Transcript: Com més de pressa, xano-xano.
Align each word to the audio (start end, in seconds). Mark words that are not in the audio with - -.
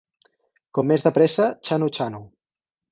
Com 0.77 0.89
més 0.93 1.05
de 1.09 1.13
pressa, 1.21 1.47
xano-xano. 1.71 2.27